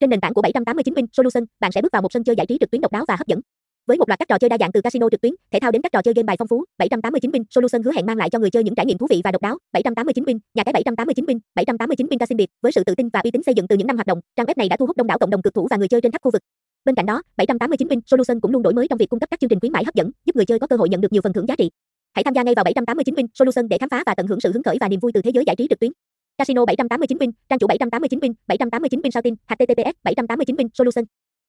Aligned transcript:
Trên 0.00 0.10
nền 0.10 0.20
tảng 0.20 0.34
của 0.34 0.42
789 0.42 0.94
Win 0.94 1.06
Solution, 1.12 1.44
bạn 1.60 1.72
sẽ 1.72 1.82
bước 1.82 1.92
vào 1.92 2.02
một 2.02 2.12
sân 2.12 2.24
chơi 2.24 2.36
giải 2.36 2.46
trí 2.46 2.58
trực 2.60 2.70
tuyến 2.70 2.80
độc 2.80 2.92
đáo 2.92 3.04
và 3.08 3.16
hấp 3.16 3.26
dẫn. 3.26 3.40
Với 3.86 3.98
một 3.98 4.08
loạt 4.08 4.18
các 4.18 4.28
trò 4.28 4.38
chơi 4.38 4.48
đa 4.48 4.56
dạng 4.60 4.72
từ 4.72 4.80
casino 4.80 5.08
trực 5.10 5.20
tuyến, 5.20 5.32
thể 5.52 5.60
thao 5.60 5.70
đến 5.70 5.82
các 5.82 5.92
trò 5.92 6.02
chơi 6.02 6.14
game 6.14 6.26
bài 6.26 6.36
phong 6.38 6.48
phú, 6.48 6.64
789 6.78 7.30
Win 7.30 7.44
Solution 7.50 7.82
hứa 7.82 7.92
hẹn 7.92 8.06
mang 8.06 8.16
lại 8.16 8.30
cho 8.30 8.38
người 8.38 8.50
chơi 8.50 8.64
những 8.64 8.74
trải 8.74 8.86
nghiệm 8.86 8.98
thú 8.98 9.06
vị 9.10 9.20
và 9.24 9.30
độc 9.30 9.42
đáo. 9.42 9.58
789 9.72 10.24
Win, 10.24 10.38
nhà 10.54 10.64
cái 10.64 10.72
789 10.72 11.24
Win, 11.24 11.38
789 11.54 12.06
Win 12.06 12.18
Casino 12.18 12.36
Biệt, 12.36 12.50
với 12.62 12.72
sự 12.72 12.84
tự 12.84 12.94
tin 12.94 13.08
và 13.08 13.20
uy 13.24 13.30
tín 13.30 13.42
xây 13.42 13.54
dựng 13.54 13.68
từ 13.68 13.76
những 13.76 13.86
năm 13.86 13.96
hoạt 13.96 14.06
động, 14.06 14.20
trang 14.36 14.46
web 14.46 14.54
này 14.56 14.68
đã 14.68 14.76
thu 14.76 14.86
hút 14.86 14.96
đông 14.96 15.06
đảo 15.06 15.18
cộng 15.18 15.30
đồng 15.30 15.42
cực 15.42 15.54
thủ 15.54 15.66
và 15.70 15.76
người 15.76 15.88
chơi 15.88 16.00
trên 16.00 16.12
khắp 16.12 16.22
khu 16.22 16.30
vực. 16.30 16.42
Bên 16.84 16.94
cạnh 16.94 17.06
đó, 17.06 17.22
789 17.36 17.88
Win 17.88 18.00
Solution 18.06 18.40
cũng 18.40 18.52
luôn 18.52 18.62
đổi 18.62 18.74
mới 18.74 18.88
trong 18.88 18.98
việc 18.98 19.08
cung 19.08 19.20
cấp 19.20 19.30
các 19.30 19.40
chương 19.40 19.50
trình 19.50 19.60
khuyến 19.60 19.72
mãi 19.72 19.84
hấp 19.84 19.94
dẫn, 19.94 20.10
giúp 20.26 20.36
người 20.36 20.46
chơi 20.46 20.58
có 20.58 20.66
cơ 20.66 20.76
hội 20.76 20.88
nhận 20.88 21.00
được 21.00 21.12
nhiều 21.12 21.22
phần 21.22 21.32
thưởng 21.32 21.46
giá 21.48 21.56
trị. 21.56 21.70
Hãy 22.14 22.24
tham 22.24 22.34
gia 22.34 22.42
ngay 22.42 22.54
vào 22.54 22.64
789 22.64 23.14
Win 23.14 23.26
Solution 23.34 23.68
để 23.68 23.78
khám 23.78 23.88
phá 23.88 24.02
và 24.06 24.14
tận 24.14 24.26
hưởng 24.26 24.40
sự 24.40 24.52
hứng 24.52 24.62
khởi 24.62 24.76
và 24.80 24.88
niềm 24.88 25.00
vui 25.00 25.12
từ 25.12 25.22
thế 25.22 25.30
giới 25.34 25.44
giải 25.46 25.56
trí 25.56 25.66
trực 25.70 25.80
tuyến. 25.80 25.92
Casino 26.40 26.64
789 26.66 27.18
Win, 27.20 27.30
trang 27.48 27.58
chủ 27.58 27.66
789 27.68 28.20
Win, 28.22 28.32
789 28.48 29.02
Win 29.02 29.12
tin, 29.24 29.34
https 29.48 29.94
789 30.04 30.56
Win 30.58 30.68
Solution. 30.74 31.04